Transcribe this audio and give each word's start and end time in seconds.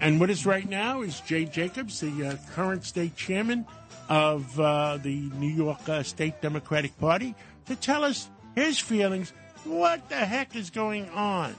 And 0.00 0.20
with 0.20 0.30
us 0.30 0.44
right 0.46 0.68
now 0.68 1.02
is 1.02 1.20
Jay 1.20 1.44
Jacobs, 1.46 2.00
the 2.00 2.26
uh, 2.28 2.36
current 2.52 2.84
state 2.84 3.16
chairman 3.16 3.66
of 4.08 4.58
uh, 4.60 4.98
the 5.02 5.30
New 5.38 5.48
York 5.50 5.88
uh, 5.88 6.02
State 6.02 6.40
Democratic 6.42 6.96
Party, 6.98 7.34
to 7.66 7.74
tell 7.76 8.04
us 8.04 8.28
his 8.54 8.78
feelings. 8.78 9.32
What 9.64 10.08
the 10.08 10.16
heck 10.16 10.54
is 10.54 10.70
going 10.70 11.08
on? 11.10 11.54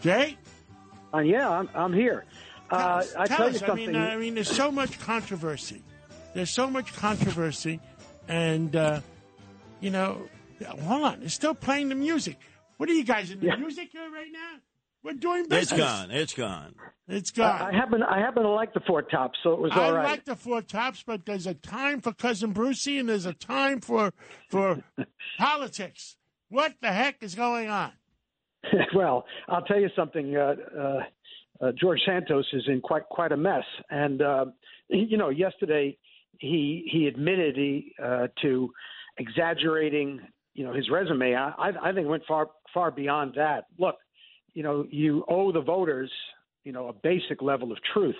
Jay? 0.00 0.36
Uh, 1.14 1.18
yeah, 1.18 1.48
I'm, 1.48 1.68
I'm 1.74 1.92
here. 1.92 2.24
Uh, 2.70 3.02
Tell, 3.02 3.20
I 3.22 3.26
tell 3.26 3.36
tell 3.36 3.46
us. 3.48 3.52
you 3.54 3.58
something. 3.66 3.88
I 3.88 3.92
mean, 3.92 3.96
uh, 3.96 4.06
I 4.06 4.16
mean, 4.16 4.34
there's 4.34 4.50
so 4.50 4.70
much 4.70 4.98
controversy. 5.00 5.82
There's 6.34 6.50
so 6.50 6.70
much 6.70 6.94
controversy, 6.94 7.80
and 8.28 8.74
uh, 8.74 9.00
you 9.80 9.90
know, 9.90 10.26
hold 10.80 11.02
on, 11.02 11.20
they're 11.20 11.28
still 11.28 11.54
playing 11.54 11.90
the 11.90 11.94
music. 11.94 12.38
What 12.78 12.88
are 12.88 12.94
you 12.94 13.04
guys 13.04 13.30
in 13.30 13.40
the 13.40 13.46
Yeah. 13.46 13.56
music 13.56 13.90
uh, 13.94 14.10
right 14.10 14.32
now? 14.32 14.54
We're 15.04 15.14
doing 15.14 15.40
It's 15.50 15.70
business. 15.70 15.80
gone. 15.80 16.10
It's 16.10 16.34
gone. 16.34 16.74
It's 17.08 17.30
gone. 17.32 17.60
I 17.60 17.72
happen 17.76 18.02
I 18.02 18.18
happen 18.20 18.44
to 18.44 18.48
like 18.50 18.72
the 18.72 18.80
Four 18.86 19.02
Tops, 19.02 19.38
so 19.42 19.52
it 19.52 19.60
was 19.60 19.72
I 19.74 19.84
all 19.86 19.92
right. 19.92 20.04
like 20.04 20.24
the 20.24 20.36
four 20.36 20.62
tops, 20.62 21.02
but 21.04 21.26
there's 21.26 21.46
a 21.48 21.54
time 21.54 22.00
for 22.00 22.12
cousin 22.12 22.54
Brucie, 22.54 23.00
and 23.00 23.08
there's 23.08 23.26
a 23.26 23.34
time 23.34 23.80
for 23.80 24.12
for 24.48 24.82
politics. 25.38 26.16
What 26.48 26.74
the 26.80 26.92
heck 26.92 27.22
is 27.22 27.34
going 27.34 27.68
on? 27.68 27.92
well, 28.94 29.24
I'll 29.48 29.62
tell 29.62 29.80
you 29.80 29.88
something. 29.96 30.36
Uh, 30.36 30.54
uh, 30.78 31.00
uh, 31.60 31.72
George 31.80 32.00
Santos 32.06 32.46
is 32.52 32.62
in 32.68 32.80
quite 32.80 33.04
quite 33.10 33.32
a 33.32 33.36
mess, 33.36 33.64
and 33.90 34.22
uh, 34.22 34.44
he- 34.88 35.06
you 35.10 35.16
know, 35.18 35.30
yesterday 35.30 35.98
he 36.38 36.88
he 36.90 37.08
admitted 37.08 37.56
he, 37.56 37.92
uh, 38.02 38.28
to 38.42 38.70
exaggerating, 39.18 40.20
you 40.54 40.64
know, 40.64 40.72
his 40.72 40.88
resume. 40.90 41.34
I, 41.34 41.50
I 41.58 41.90
I 41.90 41.92
think 41.92 42.06
went 42.08 42.22
far 42.28 42.48
far 42.72 42.90
beyond 42.92 43.34
that. 43.36 43.64
Look, 43.78 43.96
you 44.54 44.62
know, 44.62 44.86
you 44.90 45.24
owe 45.28 45.52
the 45.52 45.60
voters, 45.60 46.10
you 46.64 46.72
know, 46.72 46.88
a 46.88 46.92
basic 46.92 47.42
level 47.42 47.72
of 47.72 47.78
truth 47.92 48.16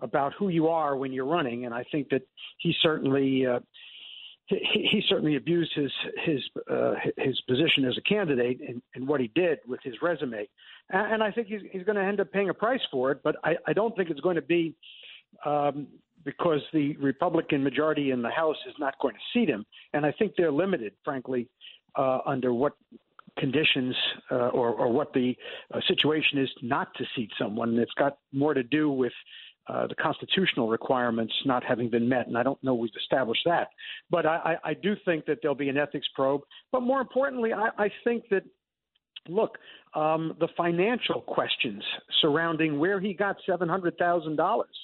about 0.00 0.32
who 0.38 0.48
you 0.48 0.68
are 0.68 0.96
when 0.96 1.12
you're 1.12 1.26
running, 1.26 1.64
and 1.64 1.74
I 1.74 1.84
think 1.90 2.08
that 2.10 2.22
he 2.58 2.74
certainly. 2.82 3.46
Uh, 3.46 3.60
he, 4.46 4.88
he 4.90 5.02
certainly 5.08 5.36
abused 5.36 5.72
his 5.74 5.90
his 6.24 6.40
uh, 6.70 6.94
his 7.16 7.40
position 7.42 7.84
as 7.84 7.96
a 7.96 8.02
candidate 8.02 8.60
and, 8.66 8.82
and 8.94 9.06
what 9.06 9.20
he 9.20 9.30
did 9.34 9.60
with 9.66 9.80
his 9.82 9.94
resume, 10.02 10.46
and, 10.90 11.22
I 11.22 11.30
think 11.30 11.46
he's 11.46 11.62
he's 11.70 11.84
going 11.84 11.96
to 11.96 12.02
end 12.02 12.20
up 12.20 12.30
paying 12.32 12.50
a 12.50 12.54
price 12.54 12.80
for 12.90 13.12
it. 13.12 13.20
But 13.22 13.36
I, 13.44 13.56
I 13.66 13.72
don't 13.72 13.96
think 13.96 14.10
it's 14.10 14.20
going 14.20 14.36
to 14.36 14.42
be 14.42 14.74
um, 15.46 15.86
because 16.24 16.60
the 16.72 16.96
Republican 16.96 17.62
majority 17.62 18.10
in 18.10 18.20
the 18.20 18.30
House 18.30 18.56
is 18.68 18.74
not 18.78 18.94
going 19.00 19.14
to 19.14 19.20
seat 19.32 19.48
him, 19.48 19.64
and 19.92 20.04
I 20.04 20.12
think 20.12 20.34
they're 20.36 20.52
limited, 20.52 20.92
frankly, 21.04 21.48
uh, 21.96 22.18
under 22.26 22.52
what 22.52 22.74
conditions 23.38 23.94
uh, 24.30 24.48
or, 24.48 24.70
or 24.70 24.92
what 24.92 25.12
the 25.12 25.34
uh, 25.72 25.80
situation 25.88 26.38
is 26.38 26.50
not 26.62 26.88
to 26.96 27.04
seat 27.16 27.30
someone. 27.38 27.78
It's 27.78 27.92
got 27.98 28.18
more 28.32 28.54
to 28.54 28.62
do 28.62 28.90
with 28.90 29.12
uh, 29.68 29.86
the 29.86 29.94
constitutional 29.94 30.68
requirements 30.68 31.32
not 31.46 31.62
having 31.64 31.88
been 31.88 32.08
met, 32.08 32.26
and 32.26 32.36
I 32.36 32.42
don't 32.42 32.62
know 32.64 32.74
we've 32.74 32.90
established 33.00 33.42
that. 33.46 33.68
But 34.10 34.26
I, 34.26 34.56
I, 34.64 34.70
I 34.70 34.74
do 34.74 34.94
think 35.04 35.24
that 35.26 35.38
there'll 35.40 35.54
be 35.54 35.68
an 35.68 35.76
ethics 35.78 36.06
probe. 36.14 36.42
But 36.72 36.80
more 36.82 37.00
importantly, 37.00 37.52
I, 37.52 37.68
I 37.78 37.90
think 38.04 38.24
that 38.30 38.42
look, 39.28 39.56
um, 39.94 40.34
the 40.40 40.48
financial 40.56 41.20
questions 41.20 41.82
surrounding 42.20 42.78
where 42.80 43.00
he 43.00 43.14
got 43.14 43.36
seven 43.46 43.68
hundred 43.68 43.96
thousand 43.98 44.36
dollars 44.36 44.76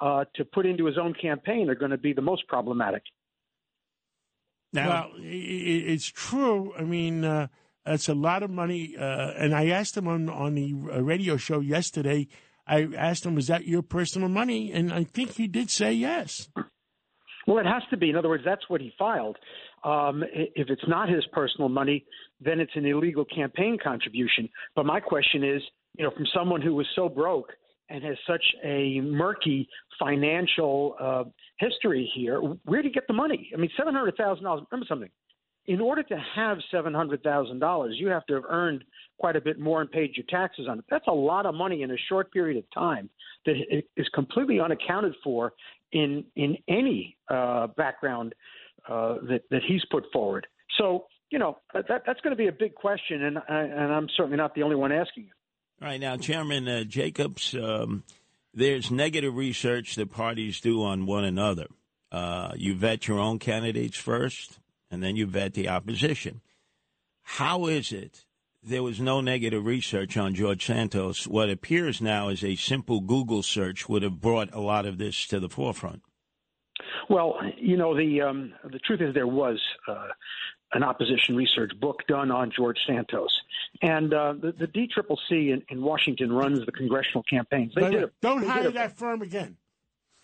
uh, 0.00 0.24
to 0.34 0.44
put 0.44 0.66
into 0.66 0.84
his 0.86 0.98
own 0.98 1.14
campaign 1.14 1.70
are 1.70 1.74
going 1.76 1.92
to 1.92 1.96
be 1.98 2.12
the 2.12 2.20
most 2.22 2.46
problematic. 2.48 3.02
Now, 4.72 4.88
well, 4.88 5.10
i- 5.20 5.22
i- 5.22 5.84
it's 5.94 6.06
true. 6.10 6.74
I 6.76 6.82
mean, 6.82 7.24
uh, 7.24 7.46
it's 7.86 8.08
a 8.08 8.14
lot 8.14 8.42
of 8.42 8.50
money. 8.50 8.96
Uh, 8.98 9.32
and 9.36 9.54
I 9.54 9.68
asked 9.68 9.96
him 9.96 10.08
on 10.08 10.28
on 10.28 10.54
the 10.54 10.74
uh, 10.92 11.02
radio 11.02 11.36
show 11.36 11.60
yesterday. 11.60 12.28
I 12.66 12.88
asked 12.96 13.24
him, 13.24 13.34
"Was 13.34 13.46
that 13.46 13.66
your 13.66 13.82
personal 13.82 14.28
money?" 14.28 14.72
And 14.72 14.92
I 14.92 15.04
think 15.04 15.34
he 15.34 15.46
did 15.46 15.70
say 15.70 15.92
yes. 15.92 16.48
Well, 17.46 17.58
it 17.58 17.66
has 17.66 17.82
to 17.90 17.96
be. 17.96 18.10
In 18.10 18.16
other 18.16 18.28
words, 18.28 18.42
that's 18.44 18.68
what 18.68 18.80
he 18.80 18.92
filed. 18.98 19.36
Um, 19.84 20.24
if 20.34 20.68
it's 20.68 20.88
not 20.88 21.08
his 21.08 21.24
personal 21.32 21.68
money, 21.68 22.04
then 22.40 22.58
it's 22.58 22.72
an 22.74 22.84
illegal 22.84 23.24
campaign 23.24 23.78
contribution. 23.82 24.48
But 24.74 24.84
my 24.84 24.98
question 24.98 25.44
is, 25.44 25.62
you 25.96 26.04
know, 26.04 26.10
from 26.10 26.26
someone 26.34 26.60
who 26.60 26.74
was 26.74 26.86
so 26.96 27.08
broke 27.08 27.52
and 27.88 28.02
has 28.02 28.16
such 28.26 28.42
a 28.64 29.00
murky 29.00 29.68
financial 29.98 30.96
uh, 31.00 31.24
history 31.58 32.10
here, 32.16 32.40
where 32.40 32.82
did 32.82 32.88
he 32.88 32.92
get 32.92 33.06
the 33.06 33.14
money? 33.14 33.50
I 33.54 33.58
mean, 33.58 33.70
seven 33.76 33.94
hundred 33.94 34.16
thousand 34.16 34.44
dollars. 34.44 34.64
Remember 34.70 34.86
something. 34.88 35.10
In 35.66 35.80
order 35.80 36.02
to 36.04 36.16
have 36.36 36.58
seven 36.70 36.94
hundred 36.94 37.22
thousand 37.22 37.58
dollars, 37.58 37.96
you 37.98 38.08
have 38.08 38.24
to 38.26 38.34
have 38.34 38.44
earned 38.48 38.84
quite 39.18 39.36
a 39.36 39.40
bit 39.40 39.58
more 39.58 39.80
and 39.80 39.90
paid 39.90 40.16
your 40.16 40.26
taxes 40.28 40.66
on 40.68 40.78
it. 40.78 40.84
That's 40.90 41.06
a 41.08 41.12
lot 41.12 41.46
of 41.46 41.54
money 41.54 41.82
in 41.82 41.90
a 41.90 41.96
short 42.08 42.32
period 42.32 42.58
of 42.58 42.64
time 42.72 43.10
that 43.46 43.54
is 43.96 44.08
completely 44.14 44.60
unaccounted 44.60 45.14
for 45.24 45.52
in 45.92 46.24
in 46.36 46.58
any 46.68 47.16
uh, 47.28 47.68
background 47.68 48.34
uh, 48.88 49.14
that 49.28 49.42
that 49.50 49.62
he's 49.66 49.82
put 49.90 50.04
forward. 50.12 50.46
So 50.78 51.06
you 51.30 51.38
know 51.38 51.58
that 51.74 51.86
that's 51.88 52.20
going 52.20 52.32
to 52.32 52.36
be 52.36 52.48
a 52.48 52.52
big 52.52 52.74
question, 52.74 53.22
and 53.22 53.38
I, 53.38 53.60
and 53.60 53.92
I'm 53.92 54.08
certainly 54.16 54.36
not 54.36 54.54
the 54.54 54.62
only 54.62 54.76
one 54.76 54.92
asking 54.92 55.24
it. 55.24 55.30
All 55.82 55.88
right, 55.88 56.00
now, 56.00 56.16
Chairman 56.16 56.66
uh, 56.66 56.84
Jacobs, 56.84 57.54
um, 57.54 58.02
there's 58.54 58.90
negative 58.90 59.34
research 59.36 59.96
that 59.96 60.10
parties 60.10 60.60
do 60.60 60.82
on 60.82 61.04
one 61.04 61.24
another. 61.24 61.66
Uh, 62.10 62.52
you 62.56 62.74
vet 62.74 63.06
your 63.08 63.18
own 63.18 63.38
candidates 63.38 63.98
first, 63.98 64.58
and 64.90 65.02
then 65.02 65.16
you 65.16 65.26
vet 65.26 65.54
the 65.54 65.68
opposition. 65.68 66.40
How 67.22 67.66
is 67.66 67.92
it 67.92 68.24
there 68.62 68.82
was 68.82 69.00
no 69.00 69.20
negative 69.20 69.64
research 69.64 70.16
on 70.16 70.34
George 70.34 70.64
Santos? 70.64 71.26
What 71.26 71.50
appears 71.50 72.00
now 72.00 72.28
is 72.28 72.44
a 72.44 72.56
simple 72.56 73.00
Google 73.00 73.42
search 73.42 73.88
would 73.88 74.02
have 74.02 74.20
brought 74.20 74.52
a 74.54 74.60
lot 74.60 74.86
of 74.86 74.98
this 74.98 75.26
to 75.28 75.40
the 75.40 75.48
forefront. 75.48 76.02
Well, 77.08 77.38
you 77.56 77.76
know 77.76 77.96
the 77.96 78.22
um, 78.22 78.52
the 78.64 78.78
truth 78.80 79.00
is 79.00 79.14
there 79.14 79.26
was 79.26 79.60
uh, 79.88 80.08
an 80.72 80.82
opposition 80.82 81.34
research 81.36 81.72
book 81.80 82.02
done 82.08 82.30
on 82.30 82.50
George 82.54 82.78
Santos, 82.86 83.30
and 83.82 84.12
uh, 84.12 84.34
the 84.34 84.52
the 84.52 84.66
DCCC 84.66 85.52
in, 85.52 85.62
in 85.68 85.82
Washington 85.82 86.32
runs 86.32 86.64
the 86.66 86.72
congressional 86.72 87.22
campaigns. 87.30 87.72
They 87.74 87.80
But 87.80 87.90
did 87.92 88.04
a, 88.04 88.10
don't 88.20 88.40
they 88.42 88.46
hire 88.48 88.62
did 88.64 88.70
a- 88.72 88.74
that 88.74 88.96
firm 88.98 89.22
again. 89.22 89.56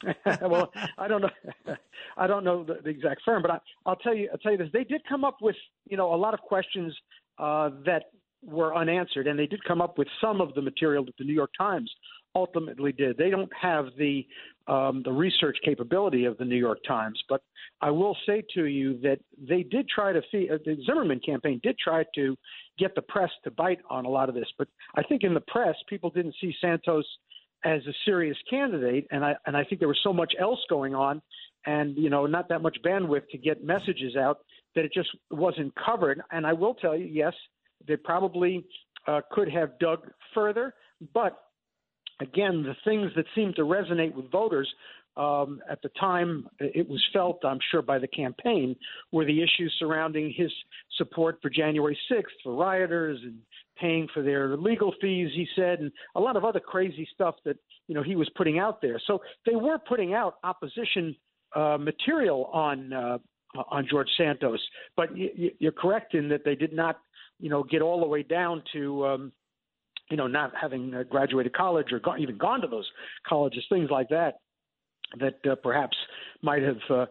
well, 0.42 0.72
I 0.98 1.08
don't 1.08 1.22
know. 1.22 1.30
I 2.16 2.26
don't 2.26 2.44
know 2.44 2.64
the, 2.64 2.78
the 2.82 2.90
exact 2.90 3.22
firm, 3.24 3.42
but 3.42 3.50
I, 3.50 3.58
I'll 3.86 3.96
tell 3.96 4.14
you. 4.14 4.28
I'll 4.32 4.38
tell 4.38 4.52
you 4.52 4.58
this. 4.58 4.68
They 4.72 4.84
did 4.84 5.02
come 5.08 5.24
up 5.24 5.38
with 5.40 5.56
you 5.88 5.96
know 5.96 6.14
a 6.14 6.16
lot 6.16 6.34
of 6.34 6.40
questions 6.40 6.94
uh, 7.38 7.70
that 7.84 8.04
were 8.44 8.74
unanswered, 8.74 9.26
and 9.26 9.38
they 9.38 9.46
did 9.46 9.62
come 9.64 9.80
up 9.80 9.98
with 9.98 10.08
some 10.20 10.40
of 10.40 10.54
the 10.54 10.62
material 10.62 11.04
that 11.04 11.16
the 11.18 11.24
New 11.24 11.34
York 11.34 11.50
Times 11.56 11.90
ultimately 12.34 12.92
did. 12.92 13.16
They 13.16 13.30
don't 13.30 13.50
have 13.60 13.86
the 13.98 14.26
um, 14.68 15.02
the 15.04 15.12
research 15.12 15.56
capability 15.64 16.24
of 16.24 16.38
the 16.38 16.44
New 16.44 16.56
York 16.56 16.78
Times, 16.86 17.20
but 17.28 17.42
I 17.80 17.90
will 17.90 18.16
say 18.26 18.44
to 18.54 18.66
you 18.66 18.96
that 19.00 19.18
they 19.36 19.64
did 19.64 19.88
try 19.88 20.12
to 20.12 20.22
see 20.30 20.48
uh, 20.48 20.58
the 20.64 20.76
Zimmerman 20.86 21.18
campaign 21.18 21.60
did 21.64 21.76
try 21.78 22.04
to 22.14 22.36
get 22.78 22.94
the 22.94 23.02
press 23.02 23.30
to 23.42 23.50
bite 23.50 23.80
on 23.90 24.04
a 24.04 24.08
lot 24.08 24.28
of 24.28 24.36
this, 24.36 24.46
but 24.58 24.68
I 24.94 25.02
think 25.02 25.24
in 25.24 25.34
the 25.34 25.42
press 25.48 25.74
people 25.88 26.10
didn't 26.10 26.36
see 26.40 26.54
Santos 26.60 27.04
as 27.64 27.80
a 27.86 27.92
serious 28.04 28.36
candidate, 28.48 29.06
and 29.10 29.24
I 29.24 29.34
and 29.46 29.56
I 29.56 29.64
think 29.64 29.80
there 29.80 29.88
was 29.88 30.00
so 30.02 30.12
much 30.12 30.34
else 30.38 30.60
going 30.68 30.94
on, 30.94 31.22
and 31.66 31.96
you 31.96 32.10
know 32.10 32.26
not 32.26 32.48
that 32.48 32.62
much 32.62 32.76
bandwidth 32.84 33.28
to 33.30 33.38
get 33.38 33.64
messages 33.64 34.16
out 34.16 34.38
that 34.74 34.84
it 34.84 34.92
just 34.92 35.10
wasn't 35.30 35.72
covered. 35.74 36.22
And 36.30 36.46
I 36.46 36.52
will 36.52 36.74
tell 36.74 36.96
you, 36.96 37.06
yes, 37.06 37.34
they 37.86 37.96
probably 37.96 38.64
uh, 39.06 39.20
could 39.30 39.50
have 39.50 39.78
dug 39.78 40.08
further, 40.34 40.74
but 41.12 41.38
again, 42.20 42.62
the 42.62 42.76
things 42.84 43.10
that 43.16 43.26
seemed 43.34 43.56
to 43.56 43.62
resonate 43.62 44.14
with 44.14 44.30
voters 44.30 44.68
um, 45.16 45.60
at 45.70 45.82
the 45.82 45.90
time 46.00 46.48
it 46.58 46.88
was 46.88 47.02
felt, 47.12 47.44
I'm 47.44 47.58
sure, 47.70 47.82
by 47.82 47.98
the 47.98 48.06
campaign, 48.06 48.76
were 49.10 49.26
the 49.26 49.42
issues 49.42 49.74
surrounding 49.78 50.32
his 50.34 50.50
support 50.96 51.38
for 51.42 51.50
January 51.50 51.98
6th 52.10 52.22
for 52.42 52.54
rioters 52.54 53.18
and 53.22 53.38
paying 53.76 54.08
for 54.12 54.22
their 54.22 54.56
legal 54.56 54.94
fees, 55.00 55.30
he 55.34 55.46
said, 55.56 55.80
and 55.80 55.92
a 56.14 56.20
lot 56.20 56.36
of 56.36 56.44
other 56.44 56.60
crazy 56.60 57.08
stuff 57.14 57.36
that 57.44 57.56
you 57.88 57.94
know 57.94 58.02
he 58.02 58.16
was 58.16 58.28
putting 58.36 58.58
out 58.58 58.80
there. 58.80 59.00
So 59.06 59.20
they 59.46 59.54
were 59.56 59.78
putting 59.78 60.14
out 60.14 60.36
opposition 60.44 61.16
uh, 61.54 61.78
material 61.78 62.46
on 62.52 62.92
uh, 62.92 63.18
on 63.70 63.86
George 63.90 64.08
Santos, 64.16 64.60
but 64.96 65.12
y- 65.12 65.30
y- 65.38 65.50
you're 65.58 65.72
correct 65.72 66.14
in 66.14 66.28
that 66.28 66.44
they 66.44 66.54
did 66.54 66.72
not, 66.72 67.00
you 67.38 67.50
know, 67.50 67.62
get 67.62 67.82
all 67.82 68.00
the 68.00 68.06
way 68.06 68.22
down 68.22 68.62
to. 68.72 69.06
Um, 69.06 69.32
you 70.10 70.16
know, 70.18 70.26
not 70.26 70.52
having 70.60 70.92
uh, 70.92 71.04
graduated 71.04 71.54
college 71.54 71.90
or 71.90 71.98
go- 71.98 72.18
even 72.18 72.36
gone 72.36 72.60
to 72.60 72.66
those 72.66 72.86
colleges, 73.26 73.64
things 73.70 73.88
like 73.90 74.10
that, 74.10 74.40
that 75.18 75.38
uh, 75.50 75.54
perhaps 75.54 75.96
might 76.42 76.62
have, 76.62 76.76
uh, 76.90 77.06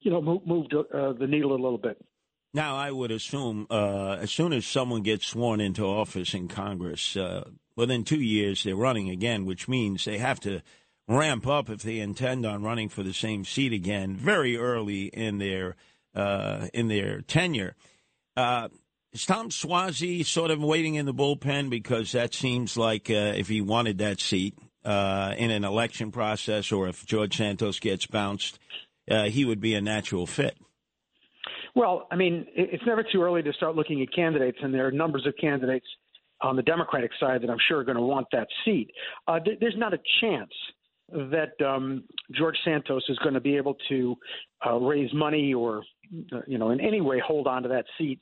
you 0.00 0.10
know, 0.10 0.22
moved, 0.22 0.46
moved 0.46 0.74
uh, 0.74 1.12
the 1.12 1.26
needle 1.26 1.52
a 1.52 1.60
little 1.60 1.76
bit. 1.76 2.02
Now, 2.54 2.76
I 2.76 2.90
would 2.90 3.10
assume 3.10 3.66
uh, 3.70 4.12
as 4.20 4.30
soon 4.30 4.52
as 4.52 4.66
someone 4.66 5.02
gets 5.02 5.26
sworn 5.26 5.60
into 5.60 5.84
office 5.84 6.32
in 6.32 6.48
Congress, 6.48 7.16
uh, 7.16 7.50
within 7.76 8.02
two 8.04 8.20
years 8.20 8.62
they're 8.62 8.74
running 8.74 9.10
again, 9.10 9.44
which 9.44 9.68
means 9.68 10.04
they 10.04 10.18
have 10.18 10.40
to 10.40 10.62
ramp 11.08 11.46
up 11.46 11.68
if 11.68 11.82
they 11.82 11.98
intend 11.98 12.46
on 12.46 12.62
running 12.62 12.88
for 12.88 13.02
the 13.02 13.12
same 13.12 13.44
seat 13.44 13.72
again 13.72 14.16
very 14.16 14.56
early 14.56 15.04
in 15.06 15.38
their 15.38 15.76
uh, 16.14 16.68
in 16.72 16.88
their 16.88 17.20
tenure. 17.20 17.76
Uh, 18.36 18.68
is 19.12 19.26
Tom 19.26 19.50
Suozzi 19.50 20.24
sort 20.24 20.50
of 20.50 20.62
waiting 20.62 20.94
in 20.94 21.06
the 21.06 21.14
bullpen 21.14 21.68
because 21.68 22.12
that 22.12 22.34
seems 22.34 22.76
like 22.76 23.10
uh, 23.10 23.34
if 23.36 23.48
he 23.48 23.60
wanted 23.60 23.98
that 23.98 24.20
seat 24.20 24.56
uh, 24.84 25.34
in 25.36 25.50
an 25.50 25.64
election 25.64 26.10
process, 26.10 26.72
or 26.72 26.88
if 26.88 27.04
George 27.04 27.36
Santos 27.36 27.80
gets 27.80 28.06
bounced, 28.06 28.58
he 29.06 29.44
would 29.44 29.60
be 29.60 29.74
a 29.74 29.80
natural 29.80 30.26
fit. 30.26 30.56
Well, 31.76 32.08
I 32.10 32.16
mean, 32.16 32.46
it's 32.56 32.82
never 32.86 33.04
too 33.04 33.22
early 33.22 33.42
to 33.42 33.52
start 33.52 33.76
looking 33.76 34.00
at 34.00 34.10
candidates, 34.12 34.56
and 34.62 34.72
there 34.72 34.86
are 34.86 34.90
numbers 34.90 35.26
of 35.26 35.34
candidates 35.38 35.86
on 36.40 36.56
the 36.56 36.62
Democratic 36.62 37.10
side 37.20 37.42
that 37.42 37.50
I'm 37.50 37.58
sure 37.68 37.80
are 37.80 37.84
going 37.84 37.98
to 37.98 38.02
want 38.02 38.26
that 38.32 38.48
seat. 38.64 38.90
Uh, 39.28 39.38
th- 39.40 39.58
there's 39.60 39.76
not 39.76 39.92
a 39.92 39.98
chance 40.22 40.50
that 41.12 41.52
um, 41.64 42.04
George 42.32 42.56
Santos 42.64 43.04
is 43.10 43.18
going 43.18 43.34
to 43.34 43.40
be 43.40 43.58
able 43.58 43.76
to 43.90 44.16
uh, 44.66 44.76
raise 44.76 45.12
money 45.12 45.52
or, 45.52 45.82
uh, 46.32 46.40
you 46.46 46.56
know, 46.56 46.70
in 46.70 46.80
any 46.80 47.02
way 47.02 47.20
hold 47.24 47.46
on 47.46 47.62
to 47.62 47.68
that 47.68 47.84
seat 47.98 48.20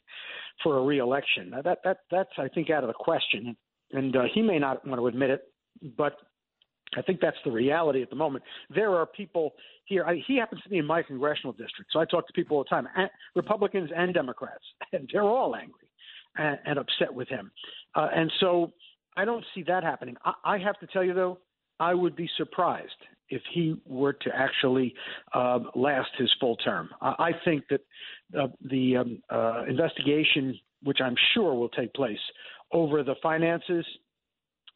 for 0.65 0.79
a 0.79 0.83
reelection. 0.83 1.50
Now 1.50 1.62
that 1.62 1.79
that 1.85 1.99
that's 2.11 2.31
I 2.37 2.49
think 2.49 2.71
out 2.71 2.83
of 2.83 2.89
the 2.89 2.95
question, 2.95 3.57
and 3.93 4.17
uh, 4.17 4.23
he 4.35 4.43
may 4.43 4.59
not 4.59 4.85
want 4.87 5.00
to 5.00 5.07
admit 5.07 5.31
it, 5.31 5.43
but 5.97 6.17
I 6.96 7.02
think 7.02 7.20
that's 7.20 7.37
the 7.44 7.50
reality 7.50 8.02
at 8.02 8.11
the 8.11 8.17
moment. 8.17 8.44
There 8.75 8.94
are 8.94 9.06
people 9.06 9.55
here. 9.85 10.05
I, 10.05 10.23
he 10.26 10.37
happens 10.37 10.62
to 10.62 10.69
be 10.69 10.79
in 10.79 10.87
my 10.87 11.02
congressional 11.02 11.52
district, 11.52 11.91
so 11.93 12.00
I 12.00 12.05
talk 12.05 12.26
to 12.26 12.32
people 12.32 12.56
all 12.56 12.64
the 12.64 12.70
time, 12.70 12.88
and 12.96 13.11
Republicans 13.35 13.91
and 13.94 14.14
Democrats, 14.14 14.64
and 14.93 15.08
they're 15.12 15.23
all 15.23 15.56
angry 15.56 15.88
and, 16.37 16.58
and 16.64 16.79
upset 16.79 17.12
with 17.12 17.29
him. 17.29 17.50
Uh, 17.94 18.08
and 18.14 18.32
so 18.41 18.73
I 19.17 19.25
don't 19.25 19.44
see 19.55 19.62
that 19.64 19.82
happening. 19.82 20.17
I, 20.25 20.32
I 20.44 20.58
have 20.58 20.79
to 20.81 20.87
tell 20.87 21.05
you 21.05 21.14
though, 21.14 21.38
I 21.81 21.94
would 21.94 22.17
be 22.17 22.29
surprised 22.37 22.91
if 23.31 23.43
he 23.52 23.76
were 23.87 24.12
to 24.12 24.31
actually 24.35 24.94
uh, 25.32 25.61
last 25.75 26.11
his 26.19 26.32
full 26.40 26.56
term. 26.56 26.90
I, 27.00 27.14
I 27.19 27.31
think 27.44 27.64
that 27.70 27.81
uh, 28.38 28.49
the 28.70 28.97
um, 28.99 29.23
uh, 29.31 29.64
investigation, 29.69 30.58
which 30.82 30.99
I'm 31.02 31.17
sure 31.32 31.55
will 31.55 31.69
take 31.70 31.93
place 31.94 32.19
over 32.73 33.02
the 33.02 33.14
finances 33.23 33.85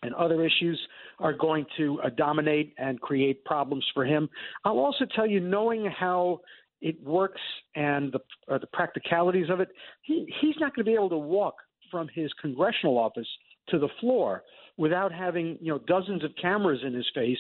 and 0.03 0.15
other 0.15 0.45
issues 0.45 0.81
are 1.19 1.33
going 1.33 1.67
to 1.77 2.00
uh, 2.03 2.11
dominate 2.17 2.75
and 2.79 3.00
create 3.00 3.45
problems 3.45 3.85
for 3.95 4.05
him. 4.05 4.29
I'll 4.65 4.79
also 4.79 5.05
tell 5.15 5.27
you, 5.27 5.41
knowing 5.41 5.87
how 5.87 6.41
it 6.81 7.03
works 7.03 7.41
and 7.75 8.12
the, 8.12 8.21
uh, 8.53 8.59
the 8.59 8.69
practicalities 8.69 9.50
of 9.50 9.61
it, 9.61 9.69
he, 10.03 10.33
he's 10.41 10.55
not 10.61 10.75
going 10.75 10.85
to 10.85 10.91
be 10.91 10.95
able 10.95 11.11
to 11.11 11.19
walk 11.19 11.56
from 11.91 12.09
his 12.15 12.31
congressional 12.41 12.99
office 12.99 13.27
to 13.71 13.79
the 13.79 13.89
floor 14.00 14.45
without 14.77 15.12
having 15.12 15.59
you 15.61 15.73
know 15.73 15.79
dozens 15.87 16.25
of 16.25 16.31
cameras 16.41 16.81
in 16.87 16.95
his 16.95 17.06
face, 17.15 17.39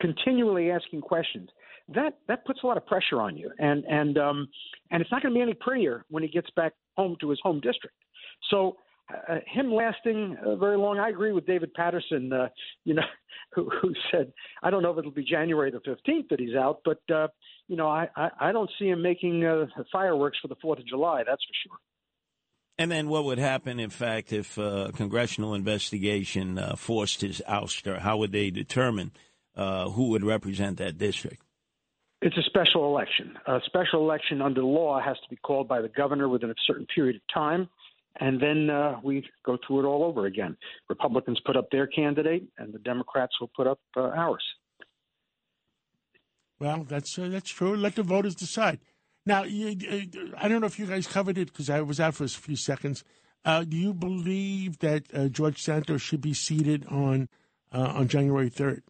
continually 0.00 0.70
asking 0.70 1.00
questions. 1.00 1.48
That 1.94 2.18
that 2.28 2.44
puts 2.44 2.60
a 2.62 2.66
lot 2.66 2.76
of 2.76 2.86
pressure 2.86 3.20
on 3.20 3.36
you, 3.36 3.50
and 3.58 3.84
and 3.84 4.18
um, 4.18 4.48
and 4.90 5.00
it's 5.00 5.10
not 5.10 5.22
going 5.22 5.32
to 5.32 5.38
be 5.38 5.42
any 5.42 5.54
prettier 5.54 6.04
when 6.10 6.22
he 6.22 6.28
gets 6.28 6.48
back 6.56 6.72
home 6.96 7.16
to 7.20 7.30
his 7.30 7.38
home 7.42 7.60
district. 7.60 7.96
So 8.50 8.76
uh, 9.28 9.36
him 9.46 9.72
lasting 9.72 10.36
uh, 10.44 10.56
very 10.56 10.76
long. 10.76 10.98
I 10.98 11.08
agree 11.08 11.32
with 11.32 11.46
David 11.46 11.72
Paterson, 11.74 12.32
uh, 12.32 12.48
you 12.84 12.94
know, 12.94 13.02
who, 13.54 13.68
who 13.82 13.92
said, 14.10 14.32
I 14.62 14.70
don't 14.70 14.82
know 14.82 14.92
if 14.92 14.98
it'll 14.98 15.10
be 15.10 15.24
January 15.24 15.70
the 15.70 15.78
15th 15.78 16.28
that 16.30 16.40
he's 16.40 16.54
out, 16.54 16.80
but, 16.84 17.00
uh, 17.14 17.28
you 17.68 17.76
know, 17.76 17.88
I, 17.88 18.08
I, 18.16 18.30
I 18.40 18.52
don't 18.52 18.70
see 18.78 18.88
him 18.88 19.02
making 19.02 19.44
uh, 19.44 19.66
fireworks 19.92 20.38
for 20.40 20.48
the 20.48 20.56
4th 20.56 20.78
of 20.78 20.86
July, 20.86 21.22
that's 21.26 21.42
for 21.44 21.68
sure. 21.68 21.78
And 22.78 22.90
then 22.90 23.08
what 23.08 23.24
would 23.24 23.38
happen, 23.38 23.78
in 23.78 23.90
fact, 23.90 24.32
if 24.32 24.58
uh, 24.58 24.90
congressional 24.94 25.54
investigation 25.54 26.58
uh, 26.58 26.76
forced 26.76 27.20
his 27.20 27.42
ouster? 27.46 27.98
How 27.98 28.16
would 28.16 28.32
they 28.32 28.50
determine 28.50 29.12
uh, 29.54 29.90
who 29.90 30.08
would 30.08 30.24
represent 30.24 30.78
that 30.78 30.96
district? 30.96 31.42
It's 32.22 32.38
a 32.38 32.42
special 32.42 32.86
election. 32.86 33.38
A 33.46 33.60
special 33.66 34.00
election 34.00 34.40
under 34.40 34.62
law 34.62 34.98
has 34.98 35.16
to 35.16 35.28
be 35.28 35.36
called 35.36 35.68
by 35.68 35.82
the 35.82 35.88
governor 35.88 36.28
within 36.28 36.50
a 36.50 36.54
certain 36.66 36.86
period 36.86 37.16
of 37.16 37.22
time 37.32 37.68
and 38.18 38.40
then 38.40 38.70
uh, 38.70 38.98
we 39.02 39.24
go 39.44 39.58
through 39.66 39.80
it 39.80 39.84
all 39.84 40.04
over 40.04 40.26
again. 40.26 40.56
Republicans 40.88 41.40
put 41.44 41.56
up 41.56 41.70
their 41.70 41.86
candidate, 41.86 42.44
and 42.58 42.72
the 42.72 42.78
Democrats 42.78 43.32
will 43.40 43.50
put 43.54 43.66
up 43.66 43.80
uh, 43.96 44.00
ours. 44.00 44.42
Well, 46.58 46.84
that's 46.88 47.18
uh, 47.18 47.28
that's 47.28 47.50
true. 47.50 47.76
Let 47.76 47.94
the 47.94 48.02
voters 48.02 48.34
decide. 48.34 48.80
Now, 49.26 49.44
you, 49.44 49.76
I 50.36 50.48
don't 50.48 50.60
know 50.60 50.66
if 50.66 50.78
you 50.78 50.86
guys 50.86 51.06
covered 51.06 51.38
it 51.38 51.48
because 51.48 51.70
I 51.70 51.80
was 51.82 52.00
out 52.00 52.14
for 52.14 52.24
a 52.24 52.28
few 52.28 52.56
seconds. 52.56 53.04
Uh, 53.44 53.64
do 53.64 53.76
you 53.76 53.94
believe 53.94 54.78
that 54.80 55.04
uh, 55.14 55.28
George 55.28 55.62
Santos 55.62 56.02
should 56.02 56.20
be 56.20 56.34
seated 56.34 56.86
on 56.86 57.28
uh, 57.72 57.92
on 57.96 58.08
January 58.08 58.48
third? 58.48 58.82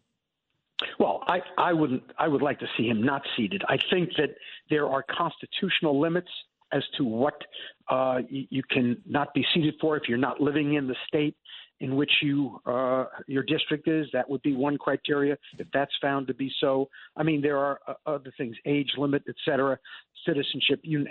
Well, 0.99 1.23
I, 1.27 1.41
I 1.57 1.73
wouldn't. 1.73 2.03
I 2.17 2.27
would 2.27 2.41
like 2.41 2.59
to 2.59 2.67
see 2.77 2.87
him 2.87 3.03
not 3.03 3.21
seated. 3.37 3.63
I 3.69 3.77
think 3.89 4.09
that 4.17 4.35
there 4.69 4.87
are 4.87 5.03
constitutional 5.03 5.99
limits 5.99 6.29
as 6.71 6.83
to 6.97 7.03
what 7.03 7.41
uh, 7.89 8.19
you, 8.29 8.45
you 8.49 8.63
can 8.69 8.97
not 9.05 9.33
be 9.33 9.45
seated 9.53 9.75
for 9.81 9.97
if 9.97 10.03
you're 10.07 10.17
not 10.17 10.41
living 10.41 10.75
in 10.75 10.87
the 10.87 10.95
state 11.07 11.35
in 11.81 11.95
which 11.95 12.11
you 12.21 12.59
uh, 12.65 13.05
your 13.27 13.43
district 13.43 13.87
is. 13.87 14.07
That 14.13 14.29
would 14.29 14.41
be 14.43 14.55
one 14.55 14.77
criteria. 14.77 15.37
If 15.57 15.67
that's 15.73 15.91
found 16.01 16.27
to 16.27 16.33
be 16.33 16.51
so, 16.61 16.89
I 17.17 17.23
mean 17.23 17.41
there 17.41 17.57
are 17.57 17.79
uh, 17.87 17.93
other 18.05 18.31
things, 18.37 18.55
age 18.65 18.91
limit, 18.97 19.23
et 19.27 19.35
cetera, 19.43 19.77
citizenship. 20.25 20.79
You, 20.83 21.07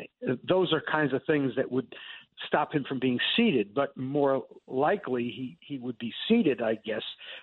those 0.48 0.72
are 0.72 0.82
kinds 0.90 1.12
of 1.12 1.22
things 1.26 1.52
that 1.56 1.70
would 1.70 1.92
stop 2.46 2.72
him 2.72 2.84
from 2.88 3.00
being 3.00 3.18
seated. 3.36 3.74
But 3.74 3.96
more 3.96 4.44
likely, 4.66 5.24
he 5.24 5.58
he 5.60 5.78
would 5.78 5.98
be 5.98 6.12
seated. 6.28 6.62
I 6.62 6.78
guess. 6.86 7.02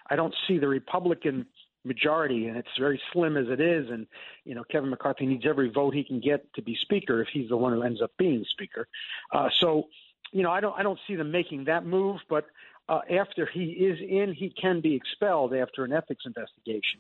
I 0.10 0.16
don't 0.16 0.34
see 0.48 0.58
the 0.58 0.68
Republican 0.68 1.46
majority, 1.88 2.48
and 2.48 2.58
it's 2.58 2.68
very 2.80 3.00
slim 3.14 3.38
as 3.38 3.48
it 3.50 3.60
is. 3.60 3.90
And 3.90 4.06
you 4.46 4.56
know, 4.56 4.64
Kevin 4.72 4.90
McCarthy 4.90 5.26
needs 5.26 5.46
every 5.48 5.70
vote 5.70 5.94
he 5.94 6.04
can 6.04 6.20
get 6.20 6.46
to 6.56 6.62
be 6.62 6.78
speaker 6.82 7.22
if 7.22 7.28
he's 7.34 7.50
the 7.50 7.58
one 7.58 7.74
who 7.74 7.84
ends 7.84 8.02
up 8.02 8.12
being 8.18 8.46
speaker. 8.52 8.88
Uh, 9.34 9.50
so, 9.60 9.84
you 10.32 10.44
know, 10.44 10.52
I 10.52 10.60
don't 10.60 10.78
I 10.78 10.84
don't 10.84 11.00
see 11.08 11.16
them 11.16 11.32
making 11.32 11.66
that 11.66 11.86
move, 11.86 12.18
but 12.30 12.46
uh, 12.90 13.02
after 13.20 13.50
he 13.52 13.64
is 13.64 14.00
in, 14.00 14.34
he 14.34 14.54
can 14.62 14.82
be 14.82 14.96
expelled 14.96 15.54
after 15.54 15.84
an 15.84 15.94
ethics 15.94 16.24
investigation. 16.26 17.00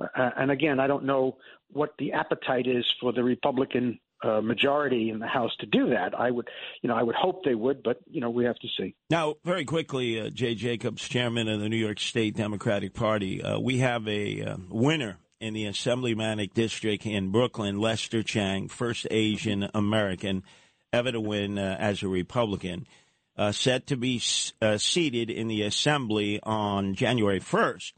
Uh, 0.00 0.30
and 0.36 0.50
again, 0.50 0.80
I 0.80 0.86
don't 0.86 1.04
know 1.04 1.36
what 1.72 1.94
the 1.98 2.12
appetite 2.12 2.66
is 2.66 2.84
for 3.00 3.12
the 3.12 3.22
Republican 3.22 3.98
uh, 4.22 4.40
majority 4.40 5.10
in 5.10 5.18
the 5.18 5.26
House 5.26 5.50
to 5.60 5.66
do 5.66 5.90
that. 5.90 6.18
I 6.18 6.30
would, 6.30 6.48
you 6.80 6.88
know, 6.88 6.94
I 6.94 7.02
would 7.02 7.14
hope 7.14 7.44
they 7.44 7.54
would, 7.54 7.82
but 7.82 7.98
you 8.10 8.20
know, 8.20 8.30
we 8.30 8.44
have 8.44 8.58
to 8.58 8.68
see. 8.78 8.94
Now, 9.10 9.34
very 9.44 9.64
quickly, 9.64 10.20
uh, 10.20 10.30
Jay 10.30 10.54
Jacobs, 10.54 11.08
chairman 11.08 11.48
of 11.48 11.60
the 11.60 11.68
New 11.68 11.76
York 11.76 12.00
State 12.00 12.36
Democratic 12.36 12.94
Party, 12.94 13.42
uh, 13.42 13.58
we 13.58 13.78
have 13.78 14.06
a 14.06 14.42
uh, 14.42 14.56
winner 14.68 15.18
in 15.40 15.54
the 15.54 15.64
Assemblymanic 15.64 16.54
District 16.54 17.04
in 17.04 17.30
Brooklyn, 17.30 17.78
Lester 17.78 18.22
Chang, 18.22 18.68
first 18.68 19.06
Asian 19.10 19.68
American 19.74 20.44
ever 20.92 21.10
to 21.12 21.20
win 21.20 21.58
uh, 21.58 21.76
as 21.78 22.02
a 22.02 22.08
Republican. 22.08 22.86
Uh, 23.34 23.50
set 23.50 23.86
to 23.86 23.96
be 23.96 24.18
seated 24.18 25.30
in 25.30 25.48
the 25.48 25.62
Assembly 25.62 26.38
on 26.42 26.94
January 26.94 27.40
1st. 27.40 27.92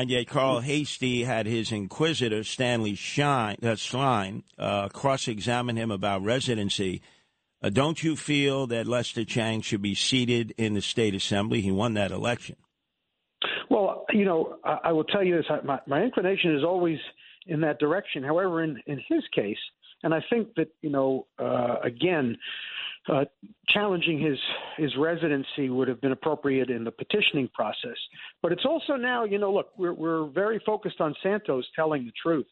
And 0.00 0.08
yet, 0.08 0.28
Carl 0.28 0.60
Heastie 0.60 1.24
had 1.24 1.44
his 1.44 1.70
inquisitor, 1.70 2.42
Stanley 2.42 2.94
Shine, 2.94 3.58
uh, 3.62 3.76
Schlein, 3.76 4.44
uh, 4.58 4.88
cross 4.88 5.28
examine 5.28 5.76
him 5.76 5.90
about 5.90 6.24
residency. 6.24 7.02
Uh, 7.62 7.68
don't 7.68 8.02
you 8.02 8.16
feel 8.16 8.66
that 8.68 8.86
Lester 8.86 9.26
Chang 9.26 9.60
should 9.60 9.82
be 9.82 9.94
seated 9.94 10.54
in 10.56 10.72
the 10.72 10.80
state 10.80 11.14
assembly? 11.14 11.60
He 11.60 11.70
won 11.70 11.92
that 11.94 12.12
election. 12.12 12.56
Well, 13.68 14.06
you 14.10 14.24
know, 14.24 14.56
I, 14.64 14.78
I 14.84 14.92
will 14.92 15.04
tell 15.04 15.22
you 15.22 15.36
this 15.36 15.44
my, 15.66 15.80
my 15.86 16.00
inclination 16.00 16.56
is 16.56 16.64
always 16.64 16.98
in 17.46 17.60
that 17.60 17.78
direction. 17.78 18.22
However, 18.22 18.62
in, 18.62 18.80
in 18.86 19.02
his 19.06 19.22
case, 19.34 19.58
and 20.02 20.14
I 20.14 20.24
think 20.30 20.54
that, 20.54 20.68
you 20.80 20.88
know, 20.88 21.26
uh, 21.38 21.76
again, 21.84 22.38
uh, 23.10 23.24
challenging 23.68 24.20
his 24.20 24.38
his 24.76 24.96
residency 24.96 25.68
would 25.68 25.88
have 25.88 26.00
been 26.00 26.12
appropriate 26.12 26.70
in 26.70 26.84
the 26.84 26.92
petitioning 26.92 27.48
process. 27.52 27.96
But 28.42 28.52
it's 28.52 28.64
also 28.64 28.94
now, 28.94 29.24
you 29.24 29.38
know, 29.38 29.52
look, 29.52 29.70
we're 29.76 29.92
we're 29.92 30.26
very 30.26 30.60
focused 30.64 31.00
on 31.00 31.14
Santos 31.22 31.66
telling 31.74 32.04
the 32.04 32.12
truth, 32.22 32.46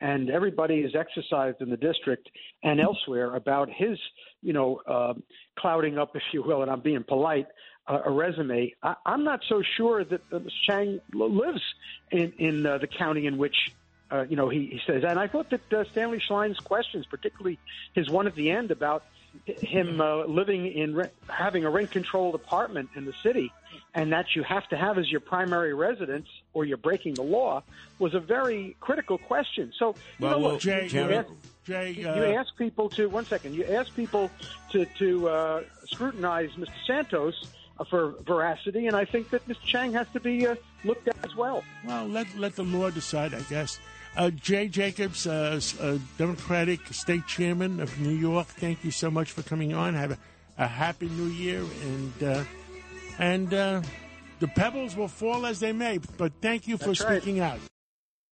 and 0.00 0.30
everybody 0.30 0.76
is 0.76 0.94
exercised 0.94 1.60
in 1.60 1.70
the 1.70 1.76
district 1.76 2.28
and 2.62 2.80
elsewhere 2.80 3.34
about 3.34 3.68
his, 3.68 3.98
you 4.42 4.52
know, 4.52 4.80
uh, 4.86 5.14
clouding 5.58 5.98
up, 5.98 6.10
if 6.14 6.22
you 6.32 6.42
will, 6.42 6.62
and 6.62 6.70
I'm 6.70 6.80
being 6.80 7.02
polite, 7.02 7.48
a 7.88 8.10
resume. 8.10 8.72
I, 8.82 8.94
am 9.06 9.24
not 9.24 9.40
so 9.48 9.62
sure 9.76 10.04
that 10.04 10.20
uh, 10.32 10.40
Chang 10.66 11.00
lives 11.12 11.62
in 12.12 12.32
in 12.38 12.66
uh, 12.66 12.78
the 12.78 12.88
county 12.88 13.26
in 13.26 13.38
which. 13.38 13.56
Uh, 14.08 14.22
you 14.22 14.36
know, 14.36 14.48
he, 14.48 14.66
he 14.66 14.80
says, 14.86 15.02
and 15.02 15.18
I 15.18 15.26
thought 15.26 15.50
that 15.50 15.72
uh, 15.72 15.82
Stanley 15.90 16.20
Schlein's 16.20 16.60
questions, 16.60 17.06
particularly 17.06 17.58
his 17.92 18.08
one 18.08 18.28
at 18.28 18.36
the 18.36 18.52
end 18.52 18.70
about 18.70 19.02
him 19.46 20.00
uh, 20.00 20.24
living 20.24 20.66
in 20.66 20.94
re- 20.94 21.10
having 21.28 21.64
a 21.64 21.70
rent 21.70 21.90
controlled 21.90 22.34
apartment 22.34 22.90
in 22.94 23.04
the 23.04 23.12
city, 23.22 23.52
and 23.94 24.12
that 24.12 24.34
you 24.34 24.42
have 24.42 24.68
to 24.68 24.76
have 24.76 24.98
as 24.98 25.10
your 25.10 25.20
primary 25.20 25.74
residence, 25.74 26.28
or 26.54 26.64
you're 26.64 26.76
breaking 26.76 27.14
the 27.14 27.22
law, 27.22 27.62
was 27.98 28.14
a 28.14 28.20
very 28.20 28.76
critical 28.80 29.18
question. 29.18 29.72
So, 29.78 29.94
you 30.18 30.26
Well, 30.26 30.40
know, 30.40 30.48
well, 30.48 30.58
Jay, 30.58 30.88
you 30.90 31.12
ask, 31.12 31.28
Jay, 31.64 31.90
you 31.92 32.08
uh, 32.08 32.40
ask 32.40 32.56
people 32.56 32.88
to 32.90 33.08
one 33.08 33.24
second. 33.24 33.54
You 33.54 33.64
ask 33.64 33.94
people 33.94 34.30
to 34.72 34.84
to 34.98 35.28
uh, 35.28 35.62
scrutinize 35.86 36.50
Mr. 36.52 36.68
Santos 36.86 37.34
uh, 37.78 37.84
for 37.84 38.14
veracity, 38.26 38.86
and 38.86 38.96
I 38.96 39.04
think 39.04 39.30
that 39.30 39.46
Mr. 39.48 39.62
Chang 39.64 39.92
has 39.92 40.06
to 40.12 40.20
be 40.20 40.46
uh, 40.46 40.56
looked 40.84 41.08
at 41.08 41.16
as 41.24 41.34
well. 41.34 41.62
well, 41.84 42.06
let 42.06 42.26
let 42.36 42.56
the 42.56 42.64
law 42.64 42.90
decide, 42.90 43.34
I 43.34 43.40
guess. 43.42 43.80
Uh, 44.16 44.30
Jay 44.30 44.66
Jacobs, 44.66 45.26
uh, 45.26 45.60
uh, 45.80 45.98
Democratic 46.16 46.80
State 46.92 47.26
Chairman 47.26 47.80
of 47.80 48.00
New 48.00 48.14
York, 48.14 48.46
thank 48.46 48.82
you 48.82 48.90
so 48.90 49.10
much 49.10 49.30
for 49.30 49.42
coming 49.42 49.74
on. 49.74 49.92
Have 49.92 50.12
a, 50.12 50.18
a 50.56 50.66
happy 50.66 51.08
New 51.10 51.26
Year, 51.26 51.62
and 51.82 52.22
uh, 52.22 52.44
and 53.18 53.52
uh, 53.52 53.82
the 54.40 54.48
pebbles 54.48 54.96
will 54.96 55.08
fall 55.08 55.44
as 55.44 55.60
they 55.60 55.72
may. 55.72 55.98
But 56.16 56.32
thank 56.40 56.66
you 56.66 56.78
for 56.78 56.86
That's 56.86 57.02
right. 57.02 57.20
speaking 57.20 57.40
out. 57.40 57.58